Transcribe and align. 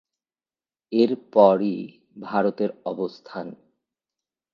এর 0.91 1.11
পরই 1.33 1.77
ভারতের 2.21 2.69
অবস্থান। 2.85 3.47